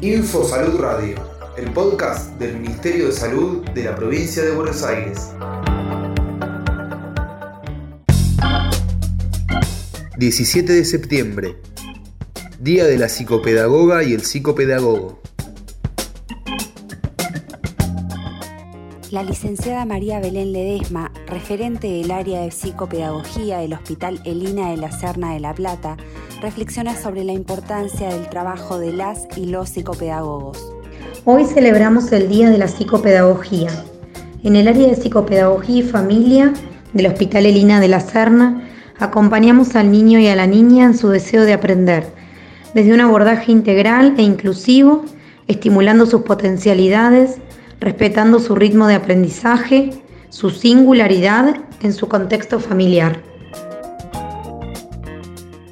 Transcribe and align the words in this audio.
Info 0.00 0.44
Salud 0.44 0.78
Radio, 0.78 1.16
el 1.56 1.72
podcast 1.72 2.38
del 2.38 2.60
Ministerio 2.60 3.06
de 3.06 3.12
Salud 3.12 3.68
de 3.70 3.84
la 3.84 3.96
provincia 3.96 4.44
de 4.44 4.52
Buenos 4.52 4.84
Aires. 4.84 5.30
17 10.16 10.72
de 10.72 10.84
septiembre, 10.84 11.56
Día 12.60 12.84
de 12.86 12.98
la 12.98 13.08
Psicopedagoga 13.08 14.04
y 14.04 14.14
el 14.14 14.22
Psicopedagogo. 14.22 15.20
La 19.10 19.22
licenciada 19.22 19.86
María 19.86 20.20
Belén 20.20 20.52
Ledesma, 20.52 21.10
referente 21.28 21.88
del 21.88 22.10
área 22.10 22.42
de 22.42 22.50
psicopedagogía 22.50 23.56
del 23.58 23.72
Hospital 23.72 24.20
Elina 24.26 24.70
de 24.70 24.76
la 24.76 24.92
Serna 24.92 25.32
de 25.32 25.40
La 25.40 25.54
Plata, 25.54 25.96
reflexiona 26.42 26.94
sobre 26.94 27.24
la 27.24 27.32
importancia 27.32 28.10
del 28.10 28.28
trabajo 28.28 28.78
de 28.78 28.92
las 28.92 29.26
y 29.34 29.46
los 29.46 29.70
psicopedagogos. 29.70 30.74
Hoy 31.24 31.46
celebramos 31.46 32.12
el 32.12 32.28
Día 32.28 32.50
de 32.50 32.58
la 32.58 32.68
Psicopedagogía. 32.68 33.70
En 34.42 34.56
el 34.56 34.68
área 34.68 34.88
de 34.88 34.96
psicopedagogía 34.96 35.78
y 35.78 35.82
familia 35.82 36.52
del 36.92 37.06
Hospital 37.06 37.46
Elina 37.46 37.80
de 37.80 37.88
la 37.88 38.00
Serna, 38.00 38.68
acompañamos 38.98 39.74
al 39.74 39.90
niño 39.90 40.18
y 40.18 40.26
a 40.26 40.36
la 40.36 40.46
niña 40.46 40.84
en 40.84 40.98
su 40.98 41.08
deseo 41.08 41.44
de 41.44 41.54
aprender, 41.54 42.12
desde 42.74 42.92
un 42.92 43.00
abordaje 43.00 43.52
integral 43.52 44.16
e 44.18 44.22
inclusivo, 44.22 45.06
estimulando 45.46 46.04
sus 46.04 46.22
potencialidades, 46.22 47.38
respetando 47.80 48.38
su 48.38 48.54
ritmo 48.54 48.86
de 48.86 48.94
aprendizaje, 48.94 49.90
su 50.30 50.50
singularidad 50.50 51.56
en 51.82 51.92
su 51.92 52.08
contexto 52.08 52.60
familiar. 52.60 53.22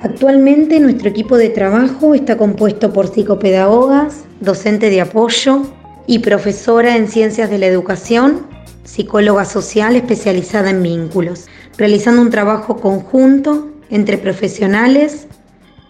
Actualmente 0.00 0.78
nuestro 0.78 1.08
equipo 1.08 1.36
de 1.36 1.48
trabajo 1.48 2.14
está 2.14 2.36
compuesto 2.36 2.92
por 2.92 3.08
psicopedagogas, 3.08 4.24
docente 4.40 4.90
de 4.90 5.00
apoyo 5.00 5.62
y 6.06 6.20
profesora 6.20 6.96
en 6.96 7.08
ciencias 7.08 7.50
de 7.50 7.58
la 7.58 7.66
educación, 7.66 8.46
psicóloga 8.84 9.44
social 9.44 9.96
especializada 9.96 10.70
en 10.70 10.82
vínculos, 10.82 11.46
realizando 11.76 12.22
un 12.22 12.30
trabajo 12.30 12.76
conjunto 12.76 13.68
entre 13.90 14.18
profesionales, 14.18 15.26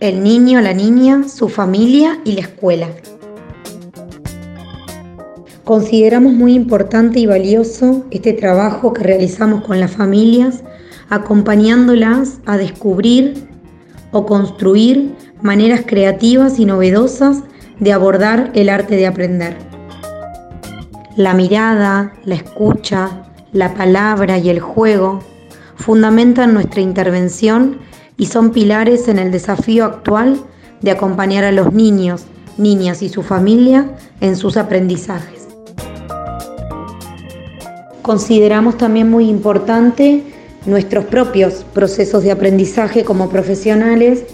el 0.00 0.22
niño, 0.22 0.60
la 0.60 0.72
niña, 0.72 1.28
su 1.28 1.48
familia 1.48 2.18
y 2.24 2.32
la 2.32 2.40
escuela. 2.40 2.88
Consideramos 5.68 6.32
muy 6.32 6.54
importante 6.54 7.20
y 7.20 7.26
valioso 7.26 8.06
este 8.10 8.32
trabajo 8.32 8.94
que 8.94 9.02
realizamos 9.02 9.64
con 9.64 9.78
las 9.78 9.90
familias, 9.90 10.62
acompañándolas 11.10 12.38
a 12.46 12.56
descubrir 12.56 13.46
o 14.10 14.24
construir 14.24 15.14
maneras 15.42 15.82
creativas 15.84 16.58
y 16.58 16.64
novedosas 16.64 17.42
de 17.80 17.92
abordar 17.92 18.50
el 18.54 18.70
arte 18.70 18.96
de 18.96 19.06
aprender. 19.06 19.58
La 21.16 21.34
mirada, 21.34 22.14
la 22.24 22.36
escucha, 22.36 23.30
la 23.52 23.74
palabra 23.74 24.38
y 24.38 24.48
el 24.48 24.60
juego 24.60 25.20
fundamentan 25.76 26.54
nuestra 26.54 26.80
intervención 26.80 27.76
y 28.16 28.24
son 28.24 28.52
pilares 28.52 29.06
en 29.06 29.18
el 29.18 29.30
desafío 29.30 29.84
actual 29.84 30.40
de 30.80 30.92
acompañar 30.92 31.44
a 31.44 31.52
los 31.52 31.74
niños, 31.74 32.24
niñas 32.56 33.02
y 33.02 33.10
su 33.10 33.22
familia 33.22 33.94
en 34.22 34.34
sus 34.34 34.56
aprendizajes. 34.56 35.37
Consideramos 38.08 38.78
también 38.78 39.10
muy 39.10 39.28
importante 39.28 40.22
nuestros 40.64 41.04
propios 41.04 41.66
procesos 41.74 42.22
de 42.22 42.30
aprendizaje 42.30 43.04
como 43.04 43.28
profesionales, 43.28 44.24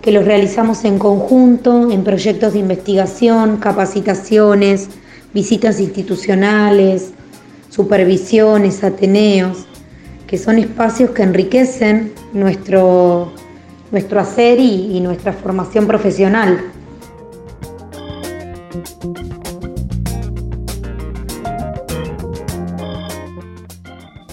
que 0.00 0.12
los 0.12 0.24
realizamos 0.24 0.84
en 0.84 1.00
conjunto, 1.00 1.90
en 1.90 2.04
proyectos 2.04 2.52
de 2.52 2.60
investigación, 2.60 3.56
capacitaciones, 3.56 4.86
visitas 5.34 5.80
institucionales, 5.80 7.14
supervisiones, 7.68 8.84
ateneos, 8.84 9.66
que 10.28 10.38
son 10.38 10.58
espacios 10.58 11.10
que 11.10 11.24
enriquecen 11.24 12.12
nuestro, 12.32 13.32
nuestro 13.90 14.20
hacer 14.20 14.60
y, 14.60 14.96
y 14.96 15.00
nuestra 15.00 15.32
formación 15.32 15.88
profesional. 15.88 16.60